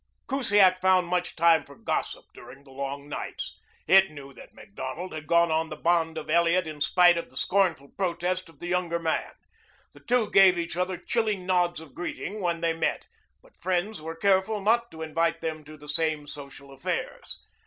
Kusiak 0.25 0.81
found 0.81 1.05
much 1.05 1.35
time 1.35 1.63
for 1.63 1.75
gossip 1.75 2.25
during 2.33 2.63
the 2.63 2.71
long 2.71 3.07
nights. 3.07 3.59
It 3.85 4.09
knew 4.09 4.33
that 4.33 4.51
Macdonald 4.55 5.13
had 5.13 5.27
gone 5.27 5.51
on 5.51 5.69
the 5.69 5.75
bond 5.75 6.17
of 6.17 6.27
Elliot 6.27 6.65
in 6.65 6.81
spite 6.81 7.19
of 7.19 7.29
the 7.29 7.37
scornful 7.37 7.89
protest 7.89 8.49
of 8.49 8.57
the 8.57 8.65
younger 8.65 8.97
man. 8.97 9.33
The 9.93 9.99
two 9.99 10.31
gave 10.31 10.57
each 10.57 10.75
other 10.75 10.97
chilly 10.97 11.37
nods 11.37 11.79
of 11.79 11.93
greeting 11.93 12.39
when 12.41 12.61
they 12.61 12.73
met, 12.73 13.05
but 13.43 13.61
friends 13.61 14.01
were 14.01 14.15
careful 14.15 14.59
not 14.59 14.89
to 14.89 15.03
invite 15.03 15.39
them 15.39 15.63
to 15.65 15.77
the 15.77 15.87
same 15.87 16.25
social 16.25 16.71
affairs. 16.71 17.37